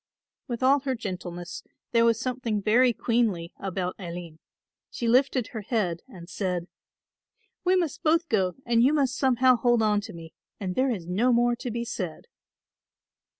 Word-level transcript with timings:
With 0.47 0.63
all 0.63 0.79
her 0.79 0.95
gentleness 0.95 1.61
there 1.91 2.05
was 2.05 2.19
something 2.19 2.59
very 2.59 2.91
queenly 2.91 3.53
about 3.59 3.93
Aline. 3.99 4.39
She 4.89 5.07
lifted 5.07 5.49
her 5.49 5.61
head 5.61 6.01
and 6.07 6.27
said, 6.27 6.65
"We 7.63 7.75
must 7.75 8.01
both 8.01 8.27
go 8.27 8.55
and 8.65 8.81
you 8.81 8.93
must 8.93 9.15
somehow 9.15 9.57
hold 9.57 9.83
on 9.83 10.01
to 10.01 10.11
me 10.13 10.33
and 10.59 10.73
there 10.73 10.89
is 10.89 11.05
no 11.05 11.31
more 11.31 11.55
to 11.57 11.69
be 11.69 11.85
said." 11.85 12.25